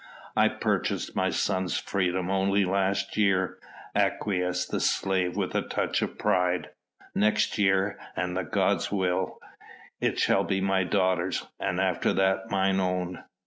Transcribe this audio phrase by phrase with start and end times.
[0.35, 3.59] "I purchased my son's freedom only last year,"
[3.93, 6.71] acquiesced the slave with a touch of pride.
[7.13, 9.37] "Next year, an the gods will,
[9.99, 13.23] it shall be my daughter's and after that mine own.